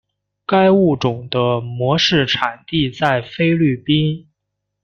[0.47, 4.29] 该物种的模式产地在菲律宾。